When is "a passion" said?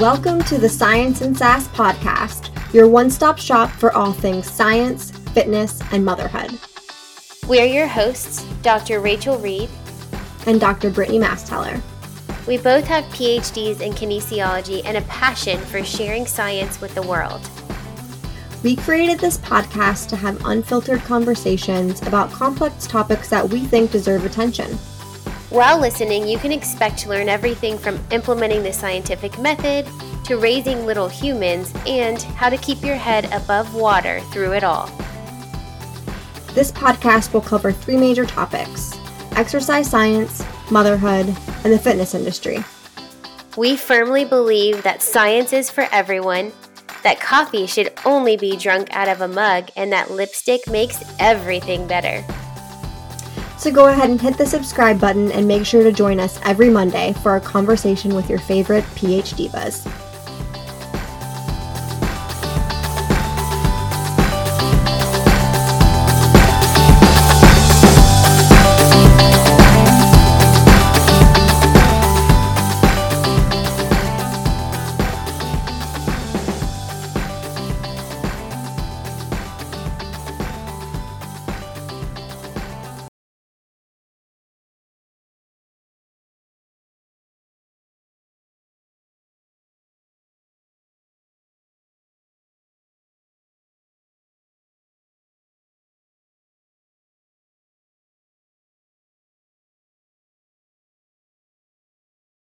14.96-15.60